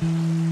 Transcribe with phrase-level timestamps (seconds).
[0.00, 0.45] Bye.